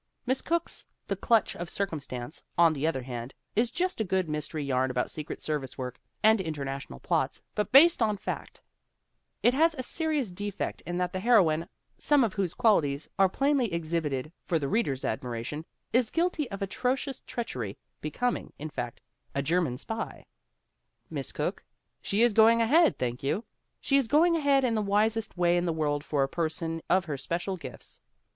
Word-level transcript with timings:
Miss 0.25 0.41
Cooke's 0.41 0.87
The 1.05 1.15
Clutch 1.15 1.55
of 1.55 1.69
Circumstance, 1.69 2.43
on 2.57 2.73
the 2.73 2.87
other 2.87 3.03
hand, 3.03 3.35
is 3.55 3.69
just 3.69 4.01
a 4.01 4.03
good 4.03 4.27
mystery 4.27 4.63
yarn 4.63 4.89
about 4.89 5.11
secret 5.11 5.43
service 5.43 5.77
work 5.77 5.99
and 6.23 6.41
international 6.41 6.99
plots 6.99 7.43
but 7.53 7.71
based 7.71 8.01
on 8.01 8.17
fact 8.17 8.63
It 9.43 9.53
has 9.53 9.75
a 9.75 9.83
serious 9.83 10.31
defect 10.31 10.81
in 10.87 10.97
that 10.97 11.13
the 11.13 11.19
heroine, 11.19 11.67
some 11.99 12.23
of 12.23 12.33
whose 12.33 12.55
qualities 12.55 13.07
are 13.19 13.29
plainly 13.29 13.71
exhibited 13.71 14.31
for 14.43 14.57
the 14.57 14.67
read 14.67 14.87
er's 14.87 15.05
admiration, 15.05 15.65
is 15.93 16.09
guilty 16.09 16.49
of 16.49 16.63
atrocious 16.63 17.21
treachery, 17.27 17.77
be 18.01 18.09
coming, 18.09 18.53
in 18.57 18.71
fact, 18.71 19.01
a 19.35 19.43
German 19.43 19.77
spy! 19.77 20.25
Miss 21.11 21.31
Cooke? 21.31 21.63
She 22.01 22.23
is 22.23 22.33
going 22.33 22.59
ahead, 22.59 22.97
thank 22.97 23.21
you! 23.21 23.43
She 23.79 23.97
is 23.97 24.07
going 24.07 24.35
ahead 24.35 24.63
in 24.63 24.73
the 24.73 24.81
wisest 24.81 25.37
way 25.37 25.57
in 25.57 25.65
the 25.65 25.71
world 25.71 26.03
for 26.03 26.23
a 26.23 26.27
person 26.27 26.81
of 26.89 27.05
her 27.05 27.17
special 27.19 27.55
gifts. 27.55 27.99